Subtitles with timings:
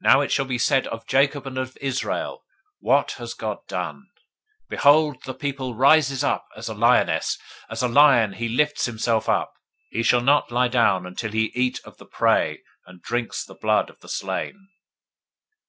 [0.00, 2.42] Now it shall be said of Jacob and of Israel,
[2.80, 4.08] What has God done!
[4.64, 7.38] 023:024 Behold, the people rises up as a lioness,
[7.70, 9.52] As a lion he lifts himself up.
[9.92, 13.90] He shall not lie down until he eat of the prey, and drinks the blood
[13.90, 14.70] of the slain.